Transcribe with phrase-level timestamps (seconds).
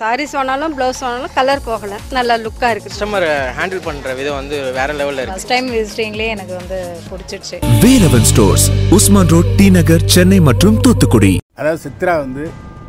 [0.00, 1.96] சாரீஸ் வேணாலும் ப்ளவுஸ் வேணாலும் கலர் போகலை.
[2.16, 2.92] நல்லா லுக்காக இருக்குது.
[2.92, 6.78] கஸ்டமர் ஹேண்டில் பண்ணுற விதம் வந்து வேற லெவலில் இருக்குது ஃபஸ்ட் டைம் விசிட்டிங்லேயே எனக்கு வந்து
[7.08, 8.64] பிடிச்சிடுச்சு Velavan stores
[8.96, 11.32] Usman road T Nagar Chennai மற்றும் தூத்துக்குடி.
[11.60, 12.44] அதாவது சித்ரா வந்து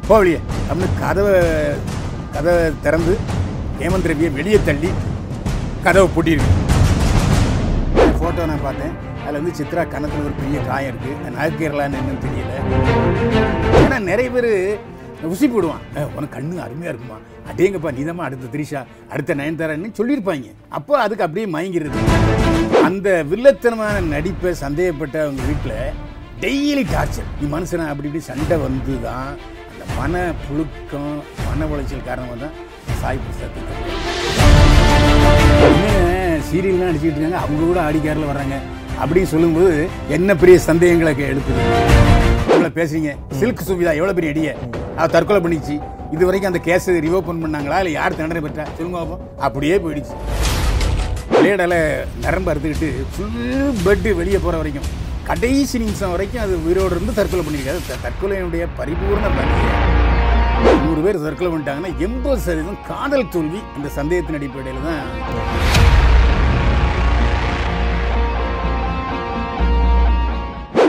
[0.10, 1.34] போவலியே அப்படின்னு கதவை
[2.36, 3.16] கதவை திறந்து
[3.82, 4.92] ஹேமந்த் ரவியை வெளியே தள்ளி
[5.88, 6.60] கதவை பூட்டியிருக்கு
[8.20, 8.94] ஃபோட்டோ நான் பார்த்தேன்.
[9.24, 12.54] அதில் வந்து சித்ரா கன்னத்தில் ஒரு பெரிய காயம் இருக்குது நகைக்கிறலான்னு என்னன்னு தெரியல.
[13.84, 14.52] ஏன்னா நிறைய பேர்
[15.24, 16.08] உசி போடுவான்.
[16.16, 17.18] உனக்கு கண்ணு அருமையாக இருக்குமா?
[17.52, 20.52] அடேங்கப்பா நீதாம்மா அடுத்த திரிஷா அடுத்த நயன்தாரான்னு சொல்லியிருப்பாங்க.
[20.70, 22.00] அப்போ அதுக்கு அப்படியே மயங்கிறது
[22.84, 25.92] அந்த வில்லத்தனமான நடிப்பை சந்தேகப்பட்ட அவங்க வீட்டில்
[26.42, 27.88] டெய்லி டார்ச்சர் நீ மனுஷனா?
[27.88, 29.36] அப்படி இப்படி சண்டை வந்து தான்
[29.72, 31.12] அந்த மன புழுக்கம்
[31.50, 32.54] மன உளைச்சல் காரணமாக தான்
[33.02, 33.60] சாய் பிரசாத்
[36.52, 37.38] சீரியல்லாம் நடிச்சிட்டு இருக்காங்க?
[37.38, 38.56] அவங்க கூட ஆடிக்காரில் வர்றாங்க.
[39.06, 42.01] அப்படின்னு சொல்லும்போது என்ன பெரிய சந்தேகங்களை கே- எழுப்புது.
[42.54, 43.12] இவ்வளோ பேசுறீங்க?
[43.40, 44.50] சில்க் சுவிதா எவ்வளோ பெரிய அடிய?
[44.98, 45.76] அவ தற்கொலை பண்ணிச்சு.
[46.16, 47.78] இது வரைக்கும் அந்த கேஸ் ரிவோப்பன் பண்ணாங்களா?
[47.82, 48.66] இல்லை யார் தண்டனை பெற்றா?
[48.80, 50.16] சொல்லுங்க அப்படியே போயிடுச்சு.
[51.36, 51.76] விளையாடல
[52.26, 54.90] நரம்பு அறுத்துக்கிட்டு ஃபுல் பெட்டு வெளியே போகிற வரைக்கும்.
[55.30, 59.72] கடைசி நிமிஷம் வரைக்கும் அது உயிரோடு இருந்து தற்கொலை பண்ணியிருக்காது தற்கொலையினுடைய பரிபூர்ண பணியை
[60.84, 65.06] நூறு பேர் தற்கொலை பண்ணிட்டாங்கன்னா எண்பது சதவீதம் காதல் தோல்வி இந்த சந்தேகத்தின் அடிப்படையில் தான்.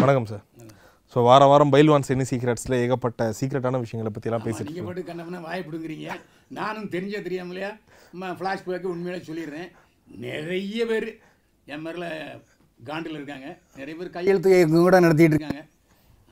[0.04, 0.44] வணக்கம் சார்.
[1.12, 5.64] ஸோ வார வாரம் பைல்வான் செனி சீக்ரெட்ஸில் ஏகப்பட்ட சீக்ரெட்டான விஷயங்களை பற்றிலாம் பேசிட்டு நீங்கள் போட்டு கண்ணவனா வாய்
[5.66, 6.14] பிடுங்குறீங்க.
[6.58, 7.70] நானும் தெரிஞ்ச தெரியாமலையா?
[8.38, 9.68] ஃப்ளாஷ்பேக்கு உண்மையிலே சொல்லிடுறேன்.
[10.26, 11.08] நிறைய பேர்
[11.74, 12.08] என் மேரில்
[12.88, 13.48] காண்டில் இருக்காங்க.
[13.80, 15.62] நிறைய பேர் கையெழுத்து கூட நடத்திட்டு இருக்காங்க.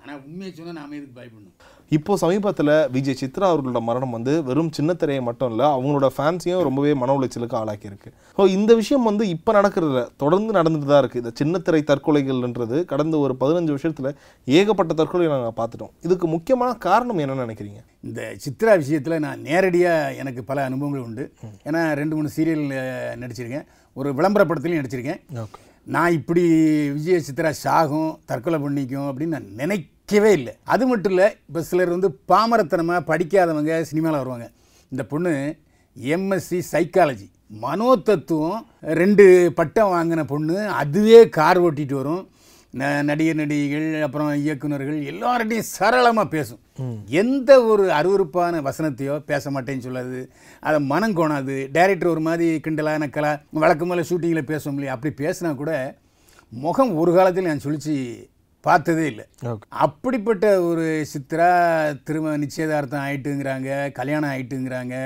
[0.01, 1.57] ஆனால் உண்மையை சொன்னால் நாம எதுக்கு பயப்படணும்?
[1.97, 6.93] இப்போ சமீபத்தில் விஜய் சித்ரா அவர்களோட மரணம் வந்து வெறும் சின்ன திரையை மட்டும் இல்லை அவங்களோட ஃபேன்ஸையும் ரொம்பவே
[7.01, 8.11] மன உளைச்சலுக்கு ஆளாக்கியிருக்கு.
[8.37, 13.19] ஸோ இந்த விஷயம் வந்து இப்போ நடக்கிறதுல தொடர்ந்து நடந்துட்டு தான் இருக்குது இந்த சின்ன திரை தற்கொலைகள்ன்றது கடந்த
[13.25, 14.11] ஒரு பதினஞ்சு வருஷத்தில்
[14.47, 15.93] ஏகப்பட்ட தற்கொலை நாங்கள் பார்த்துட்டோம்.
[16.09, 17.81] இதுக்கு முக்கியமான காரணம் என்னன்னு நினைக்கிறீங்க?
[18.09, 21.27] இந்த சித்ரா விஷயத்தில் நான் நேரடியாக எனக்கு பல அனுபவங்கள் உண்டு.
[21.69, 22.67] ஏன்னா ரெண்டு மூணு சீரியல்
[23.25, 23.67] நடிச்சிருக்கேன்.
[23.97, 25.21] ஒரு விளம்பர படத்துலையும் நடிச்சிருக்கேன்
[25.87, 26.43] நான் இப்படி
[26.97, 29.55] விஜய சித்ரா சாகும் தற்கொலை பண்ணிக்கும் அப்படின்னு நான்
[30.11, 30.53] நினைக்கவே இல்லை.
[30.75, 34.47] அது மட்டும் இல்லை இப்போ சிலர் வந்து பாமரத்தனமாக படிக்காதவங்க சினிமாவில் வருவாங்க.
[34.93, 35.33] இந்த பொண்ணு
[35.97, 37.27] எம்எஸ்சி சைக்காலஜி
[37.65, 38.63] மனோதத்துவம்
[39.01, 39.25] ரெண்டு
[39.59, 42.25] பட்டம் வாங்கின பொண்ணு அதுவே கார் ஓட்டிட்டு வரும்.
[43.11, 46.61] நடிகர் நடிகைகள் அப்புறம் இயக்குனர்கள் எல்லார்ட்டையும் சரளமாக பேசும்.
[47.23, 50.21] எந்த ஒரு அருவருப்பான வசனத்தையோ பேச மாட்டேன்னு சொல்லாது.
[50.67, 51.57] அதை மனம் கோணாது.
[51.79, 53.33] டைரக்டர் ஒரு மாதிரி கிண்டலா நக்கலா
[53.63, 54.97] வழக்கம் போல் ஷூட்டிங்கில் பேசுவோம் இல்லையா?
[54.99, 55.73] அப்படி பேசினா கூட
[56.53, 57.97] முகம் ஒரு காலத்தில் நான் சொல்லிச்சு
[58.67, 59.25] பார்த்ததே இல்லை.
[59.85, 61.51] அப்படிப்பட்ட ஒரு சித்ரா
[62.07, 64.97] திரும்ப நிச்சயதார்த்தம் ஆயிட்டுங்கிறாங்க கல்யாணம் ஆயிட்டுங்கிறாங்க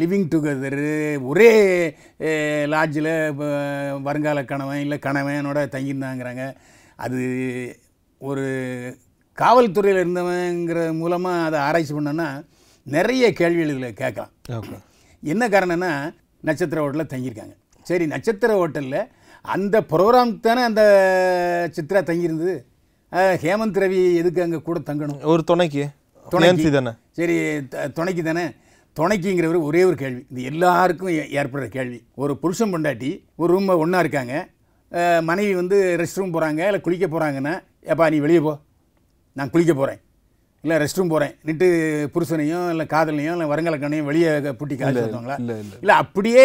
[0.00, 0.86] லிவிங் டுகெதரு
[1.30, 1.50] ஒரே
[2.74, 3.12] லாட்ஜில்
[4.08, 6.46] வருங்கால கணவன் இல்லை கணவனோட தங்கியிருந்தாங்கிறாங்க.
[7.04, 7.20] அது
[8.18, 8.46] ஒரு
[9.38, 12.28] காவல்துறையில் இருந்தவங்கிற மூலமாக அதை ஆராய்ச்சி பண்ணோன்னா
[12.96, 14.32] நிறைய கேள்விகள் இதில் கேட்கலாம்.
[14.58, 14.76] ஓகே.
[15.22, 15.92] என்ன காரணம்னா
[16.48, 17.54] நட்சத்திர ஹோட்டலில் தங்கியிருக்காங்க.
[17.90, 19.00] சரி நட்சத்திர ஹோட்டலில்
[19.42, 20.82] அந்த ப்ரோக்ராம் தானே அந்த
[21.76, 22.54] சித்ரா தங்கியிருந்தது.
[23.44, 25.22] ஹேமந்த் ரவி எதுக்கு அங்கே கூட தங்கணும்?
[25.32, 25.84] ஒரு துணைக்கு.
[26.28, 26.70] துணைக்கு.
[26.70, 26.92] தானே?
[27.18, 27.36] சரி
[27.98, 28.44] துணைக்கு தானே?
[29.00, 30.22] துணைக்குங்கிறவர் ஒரே ஒரு கேள்வி.
[30.30, 31.98] இது எல்லாருக்கும் ஏற்படுற கேள்வி.
[32.14, 34.34] ஒரு புருஷன் பொண்டாட்டி ஒரு ரூமில் ஒன்றா இருக்காங்க.
[35.28, 37.54] மனைவி வந்து ரெஸ்ட் ரூம் போகிறாங்க இல்லை குளிக்க போகிறாங்கன்னா
[37.92, 38.54] ஏப்பா நீ வெளியே போ.
[39.38, 40.00] நான் குளிக்க போகிறேன்
[40.64, 41.66] இல்லை ரெஸ்ட் ரூம் போகிறேன் நிட்டு
[42.14, 45.94] புருஷனையும் இல்லை காதலையும் இல்லை வருங்காலக்கண்ணையும் வெளியே பூட்டி சொல்லுவாங்களா இல்லை இல்லை இல்லை.
[46.02, 46.44] அப்படியே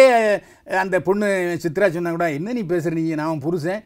[0.82, 1.26] அந்த பொண்ணு
[1.64, 3.82] சித்ரா சொன்னா கூட என்ன நீ பேசுகிறீங்க நான் புருஷன்.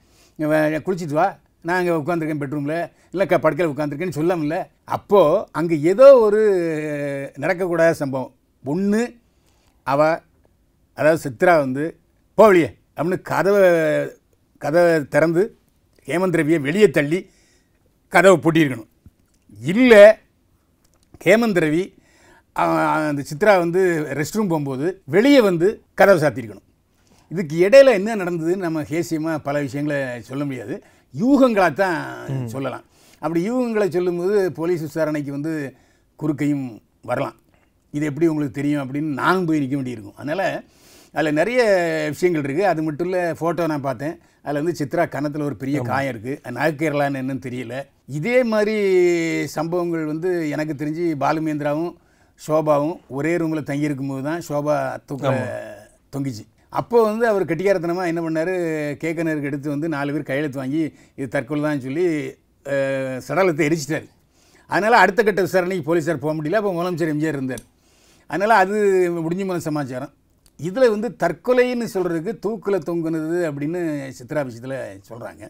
[0.87, 1.27] குளிச்சிட்டு வா.
[1.67, 2.79] நான் அங்கே உட்காந்துருக்கேன் பெட்ரூமில்
[3.15, 4.57] இல்லை க படுக்கையில் உட்காந்துருக்கேன்னு சொல்லாமல்ல.
[4.97, 6.41] அப்போது அங்கே ஏதோ ஒரு
[7.43, 8.33] நடக்கக்கூடாத சம்பவம்.
[8.65, 9.03] ஒன்று
[9.87, 10.01] அவ
[10.99, 11.85] அதாவது சித்ரா வந்து
[12.39, 13.63] போவலியே அப்படின்னு கதவை
[14.63, 15.45] கதவை திறந்து
[16.09, 17.21] ஹேமந்த் ரவியை வெளியே தள்ளி
[18.13, 18.91] கதவை பூட்டியிருக்கணும்.
[19.63, 20.03] இல்லை
[21.25, 21.83] ஹேமந்த் ரவி
[22.63, 23.81] அவன் அந்த சித்ரா வந்து
[24.21, 25.67] ரெஸ்ட் ரூம் போகும்போது வெளியே வந்து
[26.01, 26.69] கதவை சாத்தியிருக்கணும்
[27.35, 29.99] இதுக்கு இடையில என்ன நடந்ததுன்னு நம்ம ஹேசியமாக பல விஷயங்களை
[30.31, 30.75] சொல்ல முடியாது.
[31.15, 32.01] யூகங்களாக தான்
[32.55, 32.85] சொல்லலாம்.
[33.23, 35.53] அப்படி யூகங்களை சொல்லும்போது போலீஸ் விசாரணைக்கு வந்து
[36.21, 36.67] குறுக்கையும்
[37.11, 37.37] வரலாம்.
[37.95, 40.19] இது எப்படி உங்களுக்கு தெரியும் அப்படின்னு நானும் போய் நிற்க வேண்டியிருக்கும்.
[40.23, 40.47] அதனால்
[41.15, 41.63] அதில் நிறைய
[42.15, 44.15] விஷயங்கள் இருக்குது அது மட்டும் இல்லை ஃபோட்டோ நான் பார்த்தேன்.
[44.45, 47.77] அதில் வந்து சித்ரா கன்னத்தில் ஒரு பெரிய காயம் இருக்குது நகைக்கிறலான்னு என்னன்னு தெரியல.
[48.19, 48.77] இதே மாதிரி
[49.57, 51.93] சம்பவங்கள் வந்து எனக்கு தெரிஞ்சு பாலுமேந்திராவும்
[52.41, 54.77] ஷோபாவும் ஒரே ரூமில் தங்கியிருக்கும் போது தான் ஷோபா
[55.09, 55.33] தூக்க
[56.15, 56.45] தொங்கிச்சு.
[56.81, 58.53] அப்போ வந்து அவர் கெட்டிக்காரத்தனமாக என்ன பண்ணார்?
[59.03, 60.83] கேக்கனருக்கு எடுத்து வந்து நாலு பேர் கையெழுத்து வாங்கி
[61.19, 62.07] இது தற்கொலை தான் சொல்லி
[63.27, 64.09] சடலத்தை எரிச்சிட்டார்.
[64.71, 66.61] அதனால் அடுத்த கட்ட விசாரணைக்கு போலீஸார் போக முடியல.
[66.61, 67.65] அப்போ முதலமைச்சர் எம்ஜிஆர் இருந்தார்.
[68.31, 68.77] அதனால் அது
[69.25, 70.13] முடிஞ்சு போன சமாச்சாரம்.
[70.69, 73.81] இதில் வந்து தற்கொலைன்னு சொல்கிறதுக்கு தூக்கில் தொங்குனது அப்படின்னு
[74.19, 74.77] சித்ரா விஷயத்தில்
[75.09, 75.45] சொல்கிறாங்க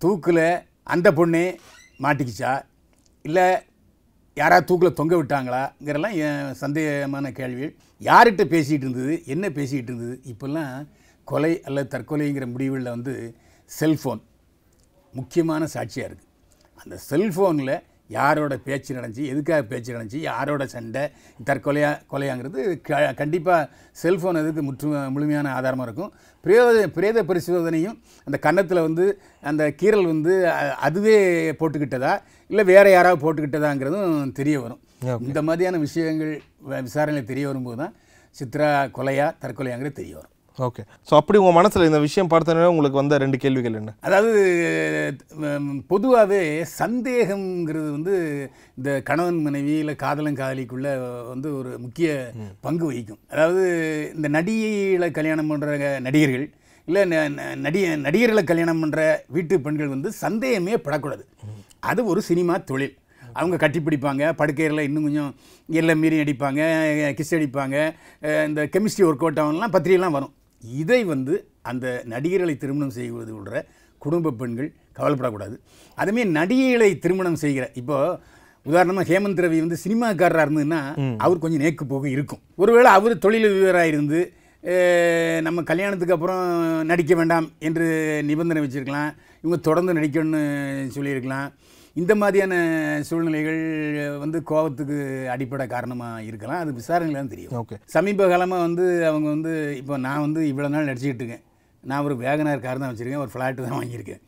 [0.00, 0.44] தூக்கில்
[0.94, 1.42] அந்த பொண்ணு
[2.04, 2.52] மாட்டிக்கிச்சா?
[3.24, 3.46] இல்லை
[4.40, 7.72] யாராவது தூக்கில் தொங்க விட்டாங்களாங்கிறலாம் என் சந்தேகமான கேள்விகள்.
[8.08, 9.14] யார்கிட்ட பேசிகிட்டு இருந்தது?
[9.34, 10.16] என்ன பேசிகிட்டு இருந்தது?
[10.32, 10.74] இப்போல்லாம்
[11.28, 13.14] கொலை அல்லது தற்கொலைங்கிற முடிவுகளில் வந்து
[13.70, 14.20] செல்ஃபோன்
[15.14, 16.28] முக்கியமான சாட்சியாக இருக்குது
[16.82, 17.74] அந்த செல்ஃபோனில்
[18.16, 21.02] யாரோட பேச்சு நடந்துச்சு எதுக்காக பேச்சு நடந்துச்சு யாரோட சண்டை
[21.48, 23.68] தற்கொலையா கொலையாங்கிறது க கண்டிப்பாக
[24.02, 26.12] செல்ஃபோன் அதுக்கு முற்று முழுமையான ஆதாரமாக இருக்கும்.
[26.44, 27.96] பிரேத பிரேத பரிசோதனையும்
[28.26, 29.06] அந்த கன்னத்தில் வந்து
[29.50, 30.34] அந்த கீறல் வந்து
[30.88, 31.16] அதுவே
[31.60, 32.12] போட்டுக்கிட்டதா?
[32.50, 34.82] இல்லை வேறு யாராவது போட்டுக்கிட்டதாங்கிறதும் தெரிய வரும்.
[35.28, 36.32] இந்த மாதிரியான விஷயங்கள்
[36.88, 37.94] விசாரணையில் தெரிய வரும்போது தான்
[38.40, 40.34] சித்ரா கொலையா தற்கொலையாங்கிறது தெரிய வரும்.
[40.66, 43.90] ஓகே ஸோ அப்படி உங்கள் மனசில் இந்த விஷயம் பார்த்தோன்னே உங்களுக்கு வந்த ரெண்டு கேள்விகள் என்ன?
[44.08, 44.40] அதாவது
[45.92, 46.40] பொதுவாகவே
[46.80, 48.14] சந்தேகம்ங்கிறது வந்து
[48.78, 50.88] இந்த கணவன் மனைவி இல்லை காதலன் காதலிக்குள்ள
[51.32, 52.08] வந்து ஒரு முக்கிய
[52.66, 53.20] பங்கு வகிக்கும்.
[53.32, 53.64] அதாவது
[54.16, 56.46] இந்த நடிகைகளை கல்யாணம் பண்ணுற நடிகர்கள்
[56.88, 57.02] இல்லை
[57.66, 59.02] நடிக நடிகர்களை கல்யாணம் பண்ணுற
[59.36, 61.24] வீட்டு பெண்கள் வந்து சந்தேகமே படக்கூடாது.
[61.90, 62.94] அது ஒரு சினிமா தொழில்.
[63.38, 65.32] அவங்க கட்டிப்பிடிப்பாங்க படுக்கையில் இன்னும் கொஞ்சம்
[65.80, 66.60] எல்லாம் மீறி நடிப்பாங்க
[67.18, 67.76] கிஸ் அடிப்பாங்க
[68.48, 70.32] இந்த கெமிஸ்ட்ரி ஒர்க் அவுட் ஆகலாம் பத்திரிகைலாம் வரும்.
[70.62, 71.34] இதை வந்து
[71.70, 73.64] அந்த நடிகர்களை திருமணம் செய்வது உள்ள
[74.04, 75.56] குடும்ப பெண்கள் கவலைப்படக்கூடாது.
[76.00, 77.96] அதுமாரி நடிகைகளை திருமணம் செய்கிற இப்போ
[78.66, 80.80] உதாரணமாக ஹேமந்த் ரவி வந்து சினிமாக்காரராக இருந்ததுன்னா
[81.24, 82.42] அவர் கொஞ்சம் நேக்கு போக இருக்கும்.
[82.62, 84.20] ஒருவேளை அவர் தொழில் விவராக இருந்து
[85.46, 86.44] நம்ம கல்யாணத்துக்கு அப்புறம்
[86.90, 87.86] நடிக்க வேண்டாம் என்று
[88.30, 89.10] நிபந்தனை வச்சுருக்கலாம்.
[89.42, 90.42] இவங்க தொடர்ந்து நடிக்கணும்னு
[90.96, 91.48] சொல்லியிருக்கலாம்.
[91.96, 92.54] இந்த மாதிரியான
[93.08, 93.60] சூழ்நிலைகள்
[94.24, 94.98] வந்து கோபத்துக்கு
[95.34, 96.62] அடிப்படை காரணமாக இருக்கலாம்.
[96.64, 97.54] அது விசாரணையில் தான் தெரியும்.
[97.60, 97.76] ஓகே.
[97.94, 101.44] சமீப காலமாக வந்து அவங்க வந்து இப்போ நான் வந்து இவ்வளோ நாள் நடிச்சுக்கிட்டு இருக்கேன்.
[101.84, 103.24] நான் ஒரு வேகனார் கார் தான் வச்சுருக்கேன்.
[103.24, 104.22] ஒரு ஃப்ளாட்டு தான் வாங்கியிருக்கேன்.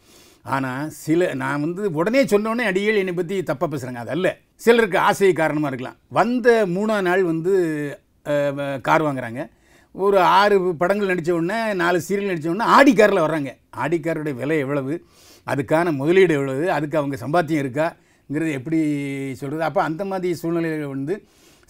[0.55, 4.29] ஆனால் சில நான் வந்து உடனே சொன்னோடனே அடிகள் என்னை பற்றி தப்பாக பேசுகிறாங்க அது அல்ல.
[4.65, 5.99] சிலருக்கு ஆசை காரணமாக இருக்கலாம்.
[6.19, 7.55] வந்த மூணாம் நாள் வந்து
[8.89, 9.43] கார் வாங்குறாங்க.
[9.95, 13.53] ஒரு ஆறு படங்கள் நடித்த உடனே நாலு சீரியல் நடித்த உடனே ஆடி காரில் வர்றாங்க.
[13.85, 13.99] ஆடி
[14.41, 14.95] விலை எவ்வளவு?
[15.53, 18.81] அதுக்கான முதலீடு எவ்வளவு அதுக்கு அவங்க சம்பாத்தியம் இருக்காங்கிறது எப்படி
[19.41, 21.15] சொல்கிறது அப்போ அந்த மாதிரி சூழ்நிலைகள் வந்து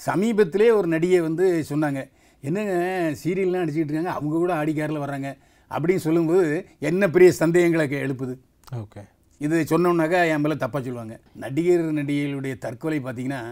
[0.00, 2.02] சமீபத்திலே ஒரு நடிகை வந்து சொன்னாங்க
[2.42, 2.74] என்னங்க
[3.22, 5.30] சீரியல்லாம் நடிச்சிக்கிட்டு இருக்காங்க அவங்க கூட ஆடி காரில் வர்றாங்க
[5.70, 6.44] அப்படின்னு சொல்லும்போது
[6.88, 8.34] என்ன பெரிய சந்தேகங்களை எழுப்புது.
[8.82, 9.02] ஓகே.
[9.40, 11.14] இது சொன்னோம்னாக்கா என் மேலே தப்பாக சொல்லுவாங்க.
[11.42, 13.42] நடிகர் நடிகைகளுடைய தற்கொலை பார்த்தீங்கன்னா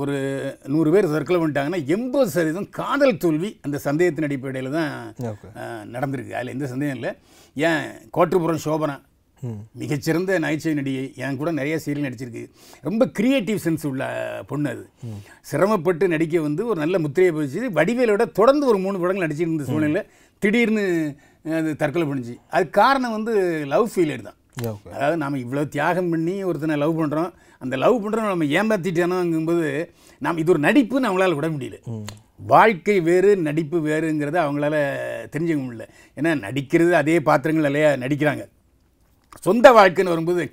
[0.00, 0.14] ஒரு
[0.72, 4.90] நூறு பேர் தற்கொலை பண்ணிட்டாங்கன்னா எண்பது சதவீதம் காதல் தோல்வி அந்த சந்தேகத்தின் அடிப்படையில் தான்
[5.94, 6.34] நடந்திருக்கு.
[6.38, 7.12] அதில் எந்த சந்தேகம் இல்லை.
[7.56, 7.84] ஏன்
[8.16, 8.96] கோட்டுப்புறம் சோபனா
[9.82, 11.04] மிகச்சிறந்த நகைச்சுவை நடிகை.
[11.24, 12.42] என் கூட நிறைய சீரியல் நடிச்சிருக்கு.
[12.88, 14.04] ரொம்ப கிரியேட்டிவ் சென்ஸ் உள்ள
[14.50, 14.84] பொண்ணு அது.
[15.50, 20.02] சிரமப்பட்டு நடிக்க வந்து ஒரு நல்ல முத்திரையை பதிச்சு வடிவேலோட தொடர்ந்து ஒரு மூணு படங்கள் நடிச்சிட்டு இருந்த சூழ்நிலை
[20.42, 20.84] திடீர்னு
[21.58, 23.32] அது தற்கொலை பண்ணிச்சு அது காரணம் வந்து
[23.72, 24.38] லவ் ஃபெயிலியர் தான்.
[24.94, 27.30] அதாவது நாம் இவ்வளோ தியாகம் பண்ணி ஒருத்தனை லவ் பண்ணுறோம்
[27.64, 29.68] அந்த லவ் பண்ணுறோம் நம்ம ஏமாற்றிட்டோனோங்கும்போது
[30.26, 31.78] நாம் இது ஒரு நடிப்புன்னு அவங்களால விட முடியல.
[32.52, 34.76] வாழ்க்கை வேறு நடிப்பு வேறுங்கிறத அவங்களால
[35.32, 35.86] தெரிஞ்சுக்க முடியல.
[36.18, 37.90] ஏன்னா நடிக்கிறது அதே பாத்திரங்கள் இல்லையா?
[38.04, 38.44] நடிக்கிறாங்க.
[39.46, 40.44] சொந்த வாழ்க்கைன்னு வரும்போது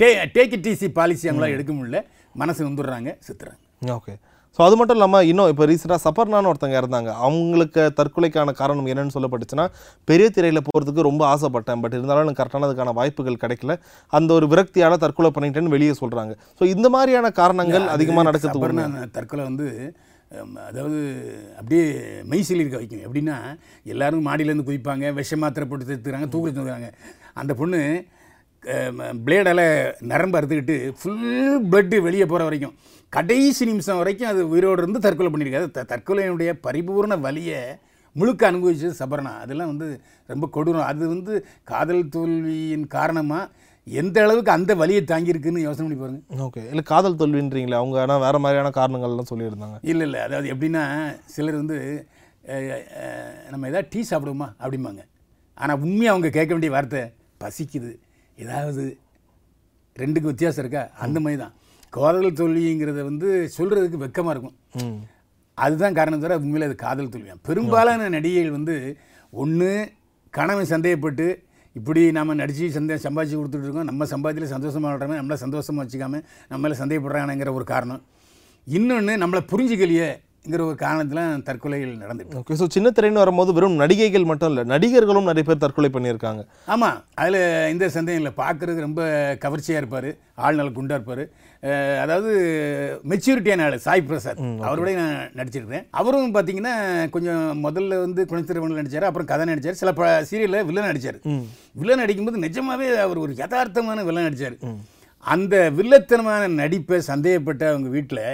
[0.00, 2.00] day take it easy policy அவங்களால எடுக்க முடியல.
[2.40, 3.60] மனசு வந்துடுறாங்க சித்துறாங்க.
[3.96, 4.12] ஓகே
[4.56, 9.66] ஸோ அது மட்டும் இல்லாமல் இன்னும் இப்போ ரீசெண்டாக சப்பர்னான்னு ஒருத்தங்க இருந்தாங்க அவங்களுக்கு தற்கொலைக்கான காரணம் என்னன்னு சொல்லப்பட்டுச்சுன்னா
[10.08, 11.80] பெரிய திரையில் போகிறதுக்கு ரொம்ப ஆசைப்பட்டேன்.
[11.82, 13.74] பட் இருந்தாலும் எனக்கு கரெக்டானதுக்கான வாய்ப்புகள் கிடைக்கல.
[14.12, 18.36] அந்த ஒரு விரக்தியால தற்கொலை பண்ணிட்டேன்னு வெளியே சொல்கிறாங்க ஸோ இந்த மாதிரியான காரணங்கள் அதிகமாக
[18.68, 18.86] உண்மை.
[19.18, 19.68] தற்கொலை வந்து
[20.68, 20.98] அதாவது
[21.58, 21.84] அப்படியே
[22.32, 23.04] மெய்சில் இருக்க வைக்கும்.
[23.06, 23.36] எப்படின்னா
[23.92, 26.90] எல்லோரும் மாடியிலேருந்து குதிப்பாங்க விஷ மாத்திரை போட்டு தத்துக்கிறாங்க தூக்கி தந்துக்கிறாங்க
[27.40, 27.80] அந்த பொண்ணு
[29.26, 29.64] பிளேடால்
[30.10, 31.20] நரம்பு அறுத்துக்கிட்டு ஃபுல்
[31.70, 32.74] பிளட்டு வெளியே போகிற வரைக்கும்.
[33.12, 35.68] கடைசி நிமிஷம் வரைக்கும் அது உயிரோடு இருந்து தற்கொலை பண்ணியிருக்காது.
[35.76, 37.60] த தற்கொலையினுடைய பரிபூர்ண வழியை
[38.16, 39.32] முழுக்க அனுபவிச்சது சபர்ணா.
[39.44, 39.88] அதெல்லாம் வந்து
[40.32, 40.88] ரொம்ப கொடூரம்.
[40.92, 41.34] அது வந்து
[41.70, 43.50] காதல் தோல்வியின் காரணமாக
[43.98, 46.20] எந்த அளவுக்கு அந்த வலியை தாங்கியிருக்குன்னு யோசனை பண்ணி பாருங்க.
[46.46, 46.62] ஓகே.
[46.72, 49.76] இல்லை காதல் தோல்வின்றீங்களே அவங்க ஆனால் வேறு மாதிரியான காரணங்கள்லாம் சொல்லியிருந்தாங்க.
[49.92, 50.20] இல்லை இல்லை.
[50.26, 50.82] அதாவது எப்படின்னா
[51.34, 51.76] சிலர் வந்து
[53.52, 54.48] நம்ம எதாவது டீ சாப்பிடுவோமா?
[54.62, 55.02] அப்படிம்பாங்க.
[55.62, 57.02] ஆனால் உண்மையாக அவங்க கேட்க வேண்டிய வார்த்தை
[57.44, 57.92] பசிக்குது.
[58.44, 58.84] ஏதாவது
[59.96, 60.82] ரெண்டுக்கு வித்தியாசம் இருக்கா?
[61.04, 61.54] அந்த மாதிரி தான்
[61.96, 64.56] காதல் தோல்விங்கிறத வந்து சொல்கிறதுக்கு வெக்கமாக இருக்கும்.
[65.58, 68.76] அதுதான் காரணம் தவிர உண்மையில் அது காதல் தோல்வியாம் பெரும்பாலான நடிகைகள் வந்து
[69.42, 69.70] ஒன்று
[70.38, 71.26] கணவன் சந்தேகப்பட்டு
[71.78, 73.88] இப்படி நம்ம நடித்து சந்தே சம்பாதிச்சு கொடுத்துட்டு இருக்கோம்.
[73.90, 78.00] நம்ம சம்பாதியில் சந்தோஷமாக வாழ்றோமே நம்மளை சந்தோஷமாக வச்சுக்காம நம்ம மேலே சந்தேகப்படுறாங்கிற ஒரு காரணம்.
[78.76, 84.50] இன்னொன்று நம்மளை புரிஞ்சுக்கலையேங்கிற ஒரு காரணத்தில் தற்கொலைகள் நடந்துட்டு ஓகே ஸோ சின்ன திரைன்னு வரும்போது வெறும் நடிகைகள் மட்டும்
[84.52, 86.42] இல்லை நடிகர்களும் நிறைய பேர் தற்கொலை பண்ணியிருக்காங்க.
[86.74, 87.40] ஆமாம் அதில்
[87.72, 88.32] எந்த சந்தேகம் இல்லை.
[88.42, 89.02] பார்க்குறதுக்கு ரொம்ப
[89.44, 90.10] கவர்ச்சியாக இருப்பார்.
[90.44, 91.24] ஆள் நல்ல குண்டாக இருப்பார்.
[92.02, 92.30] அதாவது
[93.10, 94.38] மெச்சூரிட்டியான ஆள் சாய் பிரசாத்.
[94.68, 95.84] அவரோடய நான் நடிச்சிருக்கிறேன்.
[96.00, 96.74] அவரும் பார்த்தீங்கன்னா
[97.14, 99.80] கொஞ்சம் முதல்ல வந்து குணத்திரவனில் நடிச்சார் அப்புறம் கதை நடிச்சார்.
[99.80, 101.18] சில ப சீரியலில் வில்லன் நடிச்சார்.
[101.80, 104.56] வில்லன் நடிக்கும்போது நிஜமாவே அவர் ஒரு யதார்த்தமான வில்லன் நடிச்சார்.
[105.34, 108.24] அந்த வில்லத்தனமான நடிப்பை சந்தேகப்பட்ட அவங்க வீட்டில்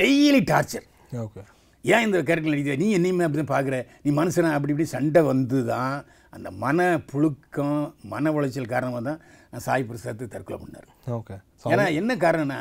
[0.00, 0.86] டெய்லி டார்ச்சர்
[1.24, 1.42] ஓகே
[1.84, 2.76] ஏன் இந்த கேரக்டர் நடிக்கிற?
[2.82, 4.48] நீ என்னையுமே அப்படி தான் பார்க்குற நீ மனுஷனா?
[4.56, 5.94] அப்படி இப்படி சண்டை வந்து தான்
[6.36, 7.78] அந்த மன புழுக்கம்
[8.12, 9.20] மன உளைச்சல் காரணமாக தான்
[9.66, 10.88] சாய் பிரசாத் தற்கொலை பண்ணார்.
[11.18, 11.36] ஓகே.
[11.72, 12.60] ஏன்னா என்ன காரணம்னா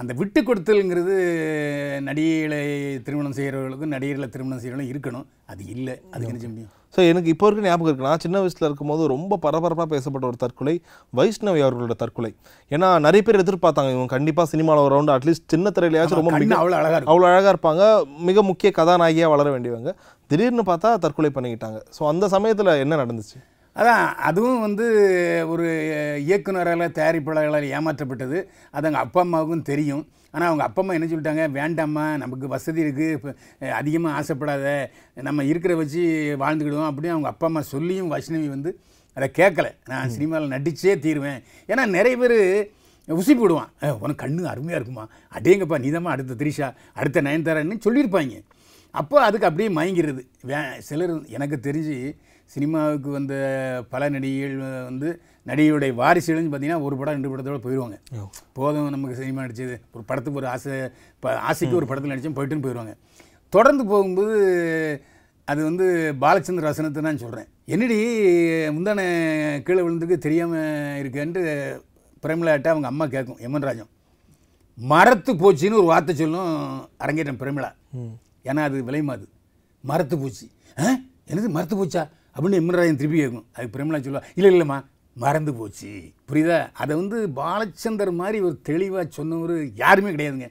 [0.00, 1.14] அந்த விட்டு கொடுத்தல்ங்கிறது
[2.06, 2.60] நடிகைகளை
[3.06, 5.26] திருமணம் செய்கிறவர்களுக்கும் நடிகர்களை திருமணம் செய்கிறவங்களும் இருக்கணும்.
[5.52, 5.94] அது இல்லை.
[6.14, 6.70] என்ன செய்ய முடியும்?
[6.94, 8.06] ஸோ எனக்கு இப்போ இருக்க ஞாபகம் இருக்கு.
[8.08, 10.74] நான் சின்ன வயசுல இருக்கும்போது ரொம்ப பரபரப்பாக பேசப்பட்ட ஒரு தற்கொலை
[11.18, 12.32] வைஷ்ணவி அவர்களோட தற்கொலை.
[12.70, 16.78] ஏன்னா நிறைய பேர் எதிர்பார்த்தாங்க இவங்க கண்டிப்பாக சினிமாவில் ஒரு ரவுண்டு அட்லீஸ்ட் சின்ன திரையிலையாச்சும் ரொம்ப மிக அவ்வளோ
[16.80, 17.82] அழகாக அவ்வளோ அழகாக இருப்பாங்க.
[18.30, 19.92] மிக முக்கிய கதாநாயகியாக வளர வேண்டியவங்க.
[20.30, 21.80] திடீர்னு பார்த்தா தற்கொலை பண்ணிக்கிட்டாங்க.
[21.98, 23.38] ஸோ அந்த சமயத்தில் என்ன நடந்துச்சு?
[23.74, 24.84] அதான் அதுவும் வந்து
[25.48, 25.66] ஒரு
[26.22, 28.38] இயக்குனரால் தயாரிப்பாளர்களால் ஏமாற்றப்பட்டது.
[28.70, 30.08] அது அவங்க அப்பா அம்மாவுக்கும் தெரியும்.
[30.30, 31.48] ஆனால் அவங்க அப்பா அம்மா என்ன சொல்லிட்டாங்க?
[31.58, 33.34] வேண்டாம்மா நமக்கு வசதி இருக்குது இப்போ
[33.72, 34.90] அதிகமாக ஆசைப்படாத.
[35.22, 36.90] நம்ம இருக்கிற வச்சு வாழ்ந்துக்கிடுவோம்.
[36.90, 38.78] அப்படின்னு அவங்க அப்பா அம்மா சொல்லியும் வைஷ்ணவி வந்து
[39.14, 39.74] அதை கேட்கல.
[39.86, 41.42] நான் சினிமாவில் நடிச்சே தீருவேன்.
[41.66, 42.70] ஏன்னா நிறைய பேர்
[43.08, 43.68] உசி போடுவான்.
[43.80, 45.08] "ஏய், உனக்கு கண்ணு அருமையாக இருக்குமா?
[45.38, 48.42] அடேங்கப்பா நீதாம்மா அடுத்த திரிஷா அடுத்த நயன்தாரான்னு சொல்லியிருப்பாங்க.
[48.90, 51.96] அப்போ அதுக்கு அப்படியே மயங்கிறது வே சிலர் எனக்கு தெரிஞ்சு
[52.52, 53.34] சினிமாவுக்கு வந்த
[53.92, 54.56] பல நடிகைகள்
[54.90, 55.08] வந்து
[55.48, 57.96] நடிகையுடைய வாரிசுகள்னு பார்த்தீங்கன்னா ஒரு படம் ரெண்டு படத்தோட போயிடுவாங்க
[58.58, 59.76] போதும் நமக்கு சினிமா நடிச்சது.
[59.94, 60.72] ஒரு படத்துக்கு ஒரு ஆசை
[61.14, 62.94] இப்போ ஆசைக்கு ஒரு படத்தில் நடித்தோம் போயிட்டுன்னு போயிடுவாங்க
[63.52, 64.34] தொடர்ந்து போகும்போது
[65.48, 65.86] அது வந்து
[66.24, 67.96] பாலச்சந்திர வசனத்தை நான் சொல்கிறேன் என்னடி
[68.76, 69.00] முந்தான
[69.66, 71.42] கீழே விழுந்துக்கு தெரியாமல் இருக்கேன்ட்டு
[72.24, 73.90] பிரேமலாட்ட அவங்க அம்மா கேட்கும் எமன் ராஜம்.
[74.78, 76.52] மரத்து போச்சுன்னு ஒரு வார்த்தை சொல்லும்
[77.04, 77.70] அரங்கேற்றம் பிரமிளா.
[78.48, 79.24] ஏன்னா அது விலைமாது
[79.84, 80.46] மரத்து பூச்சி.
[81.30, 82.02] என்னது மரத்து போச்சா?
[82.34, 83.46] அப்படின்னு எம்ராஜன் திருப்பி கேட்கும்.
[83.54, 84.78] அதுக்கு பிரமிளா சொல்லுவா இல்லை இல்லைம்மா
[85.22, 85.90] மறந்து போச்சு.
[86.30, 86.58] புரியுதா?
[86.82, 90.48] அதை வந்து பாலச்சந்தர் மாதிரி ஒரு தெளிவாக சொன்னவர் யாருமே கிடையாதுங்க.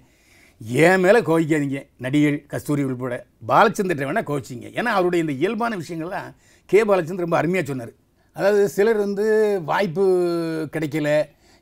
[0.86, 3.17] என் மேலே கோவிக்காதீங்க நடிகர் கஸ்தூரி உள்பட.
[3.51, 6.29] பாலச்சந்திர வேணால் கோச்சிங்க ஏன்னா அவருடைய இந்த இயல்பான விஷயங்கள்லாம்
[6.69, 6.79] கே.
[6.89, 7.93] பாலச்சந்தர் ரொம்ப அருமையாக சொன்னார்.
[8.36, 9.25] அதாவது சிலர் வந்து
[9.69, 10.03] வாய்ப்பு
[10.74, 11.12] கிடைக்கல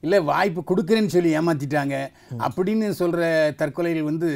[0.04, 1.96] இல்லை வாய்ப்பு கொடுக்குறேன்னு சொல்லி ஏமாத்திட்டாங்க
[2.46, 3.22] அப்படின்னு சொல்கிற
[3.62, 4.32] தற்கொலைகள் வந்து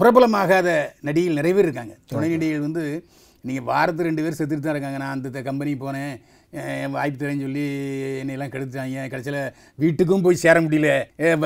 [0.00, 0.68] பிரபலமாகாத
[1.06, 1.94] நடிகைகள் நிறைய பேர் இருக்காங்க.
[2.10, 2.84] துணை நடிகைகள் வந்து
[3.48, 4.98] நீங்கள் வாரத்துக்கு ரெண்டு பேர் செத்துட்டு தான் இருக்காங்க.
[5.02, 6.14] நான் அந்த கம்பெனி போனேன்.
[6.94, 7.64] வாய்ப்பு தரேன்னு சொல்லி
[8.20, 9.00] என்னையெல்லாம் கெடுத்துட்டாங்க.
[9.12, 9.40] கடைசியில்
[9.82, 10.90] வீட்டுக்கும் போய் சேர முடியல.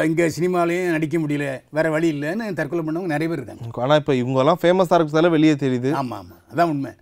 [0.09, 1.47] இங்கே சினிமாலையும் நடிக்க முடியல.
[1.76, 3.80] வேறு வழி இல்லைன்னு தற்கொலை பண்ணவங்க நிறைய பேர் இருக்காங்க.
[3.85, 5.92] ஆனால் இப்போ இவங்கெல்லாம் ஃபேமஸாக இருக்கிறதால வெளியே தெரியுது.
[6.02, 6.92] ஆமாம் ஆமாம் அதான் உண்மை.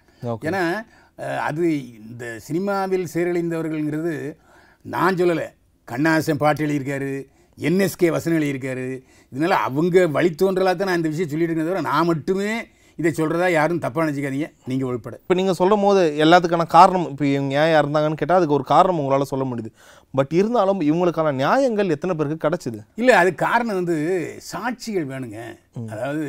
[0.49, 0.63] ஏன்னா
[1.49, 1.65] அது
[2.11, 4.15] இந்த சினிமாவில் சீரழிந்தவர்கள்ங்கிறது
[4.95, 5.47] நான் சொல்லலை.
[5.89, 7.13] கண்ணாசன் பாட்டு எழுதியிருக்காரு.
[7.69, 8.89] என்எஸ்கே வசனம் எழுதியிருக்காரு.
[9.33, 12.51] இதனால அவங்க வழித்தோன்றலாக தான் நான் இந்த விஷயம் சொல்லிட்டு இருக்கேன் தவிர நான் மட்டுமே
[13.01, 14.49] இதை சொல்கிறதா யாரும் தப்பாக நினச்சிக்காதீங்க.
[14.71, 15.15] நீங்கள் உள்பட.
[15.25, 19.31] இப்போ நீங்கள் சொல்லும் போது எல்லாத்துக்கான காரணம் இப்போ இவங்க ஏன் இருந்தாங்கன்னு கேட்டால் அதுக்கு ஒரு காரணம் உங்களால்
[19.33, 19.71] சொல்ல முடியுது.
[20.19, 22.81] பட் இருந்தாலும் இவங்களுக்கான நியாயங்கள் எத்தனை பேருக்கு கிடைச்சிது?
[23.03, 23.97] இல்லை அது காரணம் வந்து
[24.51, 25.39] சாட்சிகள் வேணுங்க.
[25.93, 26.27] அதாவது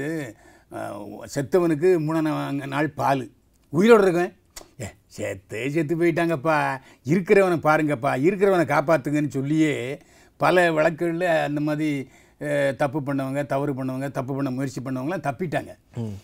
[1.35, 3.25] செத்தவனுக்கு மூணாம் நாள் பால்.
[3.73, 4.33] உயிரோடு இருக்கவன்
[4.83, 6.57] ஏ செத்தே செத்து போயிட்டாங்கப்பா.
[7.13, 8.11] இருக்கிறவனை பாருங்கப்பா.
[8.27, 9.73] இருக்கிறவனை காப்பாற்றுங்கன்னு சொல்லியே
[10.43, 11.89] பல வழக்குகளில் அந்த மாதிரி
[12.75, 15.71] தப்பு பண்ணவங்க தவறு பண்ணவங்க தப்பு பண்ண முயற்சி பண்ணவங்களாம் தப்பிட்டாங்க.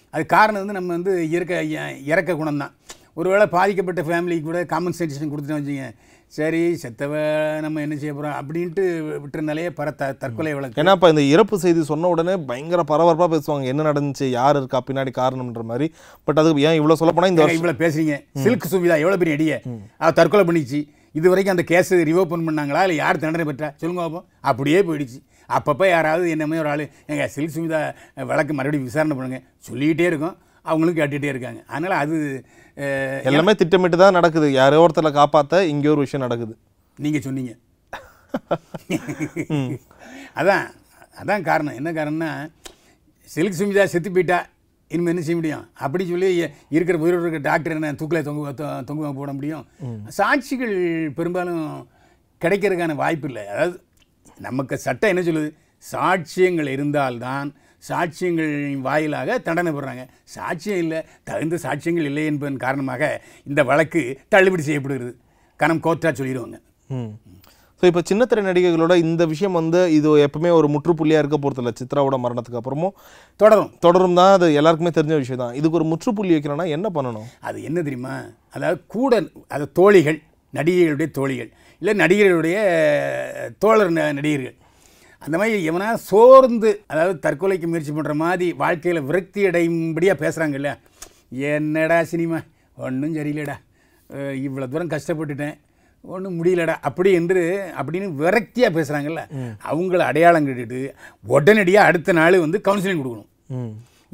[0.09, 2.75] அது காரணம் வந்து நம்ம வந்து இயற்கை இ- இறக்க குணம் தான்
[3.13, 5.87] ஒருவேளை பாதிக்கப்பட்ட ஃபேமிலிக்கு கூட காம்பன்சேஷன் கொடுத்துட்டோம் வச்சுங்க
[6.29, 7.13] சரி செத்தவ
[7.61, 8.83] நம்ம என்ன செய்ய போகிறோம் அப்படின்ட்டு
[9.23, 10.81] விட்டுருந்தாலே பர த தற்கொலை வழக்கு.
[10.81, 13.63] ஏன்னா இப்போ இந்த இறப்பு செய்தி சொன்ன உடனே பயங்கர பரபரப்பாக பேசுவாங்க.
[13.63, 15.93] என்ன நடந்துச்சு யார் இருக்கா பின்னாடி காரணம்ன்ற மாதிரி.
[16.23, 18.23] பட் அதுக்கு ஏன் இவ்வளோ சொல்ல போனால் இந்த இவ்வளோ பேசுறீங்க.
[18.43, 19.61] சில்க் சுமிதா எவ்வளோ பெரிய அடிய.
[19.97, 20.87] அவ தற்கொலை பண்ணிச்சு.
[21.17, 22.81] இது வரைக்கும் அந்த கேஸ் ரிவோப்பன் பண்ணாங்களா?
[22.85, 23.69] இல்லை யார் தண்டனை பெற்றா?
[23.81, 25.19] சொல்லுங்க பார்ப்போம் அப்படியே போயிடுச்சு.
[25.55, 27.79] அப்பப்போ யாராவது என்னமே ஒரு ஆள் எங்க சில்க் சுமிதா
[28.31, 30.35] வழக்கு மறுபடியும் விசாரணை பண்ணுங்க சொல்லிக்கிட்டே இருக்கோம்.
[30.69, 31.59] அவங்களும் கேட்டுகிட்டே இருக்காங்க.
[31.73, 32.15] அதனால் அது
[33.29, 34.47] எல்லாமே திட்டமிட்டு தான் நடக்குது.
[34.61, 36.53] யாரோ ஒருத்தரை காப்பாற்ற இங்கே ஒரு விஷயம் நடக்குது.
[36.97, 37.53] நீங்க சொன்னீங்க.
[40.39, 40.63] அதான்
[41.21, 41.77] அதான் காரணம்.
[41.79, 42.31] என்ன காரணம்னா
[43.27, 44.39] சில்க் சுமிதா செத்து போயிட்டா
[44.87, 45.69] இனிமேல் என்ன செய்ய முடியும்?
[45.73, 49.65] அப்படி சொல்லி இருக்கிற உயிரோடு இருக்கிற டாக்டர் என்ன தூக்கில் தொங்கு தொ- தொங்குவ போட முடியும்?
[50.17, 51.87] சாட்சிகள் பெரும்பாலும்
[52.41, 53.47] கிடைக்கிறதுக்கான வாய்ப்பு இல்லை.
[53.47, 53.83] அதாவது
[54.39, 55.51] நமக்கு சட்டம் என்ன சொல்லுது?
[55.91, 57.53] சாட்சியங்கள் இருந்தால்தான்
[57.89, 65.17] சாட்சியங்கள் வாயிலாக தண்டனை போடுறாங்க சாட்சியம் இல்லை தகுந்த சாட்சியங்கள் இல்லை என்பதன் காரணமாக இந்த வழக்கு தள்ளுபடி செய்யப்படுகிறது.
[65.55, 66.59] கணம் கோர்ட்டா சொல்லிடுவாங்க.
[66.87, 67.34] ம்.
[67.79, 72.59] ஸோ இப்போ சின்னத்திரை நடிகைகளோட இந்த விஷயம் வந்து இது எப்பவுமே ஒரு முற்றுப்புள்ளியாக இருக்க போகிறதில்ல சித்ராவோட மரணத்துக்கு
[72.59, 72.93] அப்புறமும்
[73.41, 73.71] தொடரும்.
[73.85, 74.33] தொடரும் தான்.
[74.37, 75.55] அது எல்லாருக்குமே தெரிஞ்ச விஷயம் தான்.
[75.59, 77.27] இதுக்கு ஒரு முற்றுப்புள்ளி வைக்கணும்னா என்ன பண்ணணும்?
[77.49, 78.15] அது என்ன தெரியுமா?
[78.55, 79.21] அதாவது கூட
[79.57, 80.19] அது தோழிகள்
[80.59, 81.49] நடிகைகளுடைய தோழிகள்
[81.81, 82.57] இல்லை நடிகர்களுடைய
[83.63, 84.55] தோழர் நடிகர்கள்.
[85.25, 90.71] அந்த மாதிரி எவனா சோர்ந்து அதாவது தற்கொலைக்கு முயற்சி பண்ணுற மாதிரி வாழ்க்கையில் விரக்தி அடையும்படியாக பேசுகிறாங்கல்ல
[91.51, 92.39] என்னடா சினிமா?
[92.85, 93.57] ஒன்றும் சரியில்லைடா.
[94.45, 95.55] இவ்வளோ தூரம் கஷ்டப்பட்டுட்டேன்.
[96.13, 97.43] ஒன்றும் முடியலடா அப்படி என்று
[97.79, 99.23] அப்படின்னு விரக்தியாக பேசுகிறாங்கல்ல
[99.71, 100.79] அவங்கள அடையாளம் கட்டிட்டு
[101.35, 103.29] உடனடியாக அடுத்த நாள் வந்து கவுன்சிலிங் கொடுக்கணும்.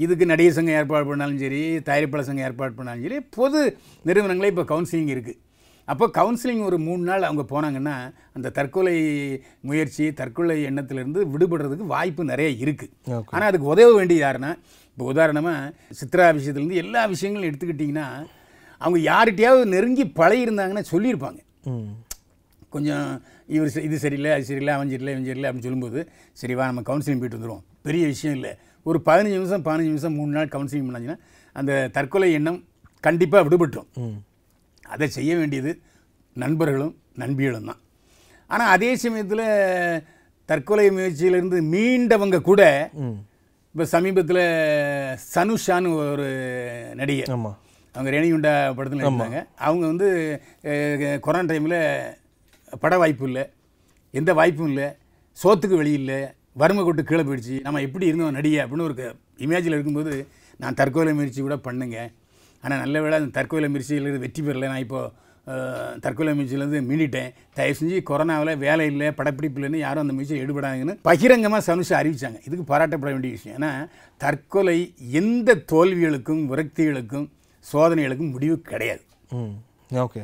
[0.04, 3.62] இதுக்கு நடிகர் சங்கம் ஏற்பாடு பண்ணாலும் சரி தயாரிப்பாளர் சங்கம் ஏற்பாடு பண்ணாலும் சரி பொது
[4.10, 5.40] நிறுவனங்களே இப்போ கவுன்சிலிங் இருக்குது
[5.88, 7.96] அப்போ கவுன்சிலிங் ஒரு மூணு நாள் அவங்க போனாங்கன்னா
[8.36, 8.96] அந்த தற்கொலை
[9.70, 12.92] முயற்சி தற்கொலை எண்ணத்திலிருந்து விடுபடுறதுக்கு வாய்ப்பு நிறைய இருக்குது.
[13.34, 14.52] ஆனால் அதுக்கு உதவ வேண்டியது யாருன்னா
[14.92, 18.08] இப்போ உதாரணமாக சித்ரா விஷயத்துலேருந்து எல்லா விஷயங்களும் எடுத்துக்கிட்டிங்கன்னா
[18.82, 21.40] அவங்க யார்கிட்டயாவது நெருங்கி பழகிருந்தாங்கன்னா சொல்லியிருப்பாங்க.
[22.74, 23.08] கொஞ்சம்
[23.56, 26.00] இவர் இது சரியில்லை அது சரியில்லை அவன் சரியில்லை இவன் சரியில்லை அப்படின்னு சொல்லும்போது
[26.42, 28.52] சரி வா நம்ம கவுன்சிலிங் போயிட்டு வந்துடுவோம் பெரிய விஷயம் இல்லை.
[28.86, 31.18] ஒரு பதினஞ்சு நிமிஷம் பதினஞ்சு நிமிஷம் மூணு நாள் கவுன்சிலிங் பண்ணாங்கன்னா
[31.56, 32.60] அந்த தற்கொலை எண்ணம்
[33.08, 33.90] கண்டிப்பாக விடுபட்டுரும்.
[34.94, 35.72] அதை செய்ய வேண்டியது
[36.36, 37.82] நண்பர்களும் நண்பிகளும் தான்.
[38.50, 39.46] ஆனால் அதே சமயத்தில்
[40.50, 42.62] தற்கொலை முயற்சியிலிருந்து மீண்டவங்க கூட
[43.76, 44.44] இப்போ சமீபத்தில்
[45.34, 46.30] சனுஷான்னு ஒரு
[47.00, 47.52] நடிகை ஆமா.
[47.96, 49.40] அவங்க ரேணிகுண்டா படத்தில் இருந்தாங்க.
[49.60, 50.08] அவங்க வந்து
[51.24, 51.80] கொரோனா டைமில்
[52.84, 53.44] பட வாய்ப்பு இல்லை
[54.14, 54.88] எந்த வாய்ப்பும் இல்லை
[55.38, 56.20] சோத்துக்கு வழி இல்லை
[56.56, 58.96] வறுமை கொட்டு கீழே போயிடுச்சு நம்ம எப்படி இருந்தோம் நடிகை அப்படின்னு ஒரு
[59.40, 60.14] இமேஜில் இருக்கும்போது
[60.60, 61.98] நான் தற்கொலை முயற்சி கூட பண்ணுங்க.
[62.64, 64.68] ஆனால் நல்ல வேளை அந்த தற்கொலை முயற்சியிலிருந்து வெற்றி பெறலை.
[64.68, 65.00] நான் இப்போ
[65.48, 67.30] அஹ், தற்கொலை முயற்சியிலேருந்து மீண்டிட்டேன்.
[67.56, 72.40] தயவு செஞ்சு கொரோனாவில் வேலை இல்லை படப்பிடிப்பு இல்லைன்னு யாரும் அந்த முயற்சியில் ஈடுபடாங்கன்னு பகிரங்கமாக சனுஷா அறிவிச்சாங்க.
[72.48, 73.58] இதுக்கு பாராட்டப்பட வேண்டிய விஷயம்.
[73.60, 73.72] ஏன்னா
[74.22, 74.78] தற்கொலை
[75.22, 77.28] எந்த தோல்விகளுக்கும் விரக்திகளுக்கும்
[77.66, 79.04] சோதனைகளுக்கும் முடிவு கிடையாது.
[79.40, 79.56] ம்.
[80.06, 80.22] ஓகே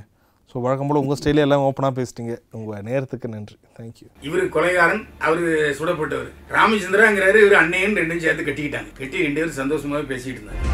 [0.51, 2.33] ஸோ வழக்கம் போல் உங்கள் ஸ்டைலே எல்லாம் ஓப்பனாக பேசிட்டீங்க.
[2.57, 3.55] உங்கள் நேரத்துக்கு நன்றி.
[3.77, 5.41] தேங்க்யூ இவர் கொலைகாரன் அவர்
[5.79, 6.29] சுடப்பட்டவர்.
[6.55, 8.91] ராமச்சந்திராங்கிறாரு இவர் அண்ணன் ரெண்டும் சேர்த்து கட்டிக்கிட்டாங்க.
[8.99, 10.65] கட்டி ரெண்டு பேரும் சந்தோஷமாவே பேசிட்டு இருந்தாங்க.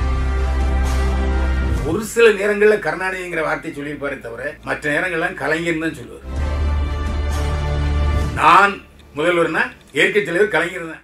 [1.89, 6.27] ஒரு சில நேரங்களில் கருணாநிதிங்கிற வார்த்தை சொல்லியிருப்பாரே தவிர மற்ற நேரங்கள்லாம் கலைஞர் தான் சொல்லுவார்.
[8.39, 8.73] நான்
[9.17, 9.63] முதல்வர்னா
[9.97, 11.01] இயற்கை தலைவர் கலைஞர் தான்.